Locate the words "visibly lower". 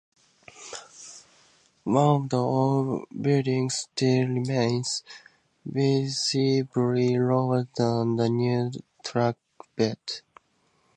5.63-7.67